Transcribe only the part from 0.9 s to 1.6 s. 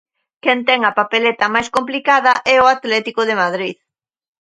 papeleta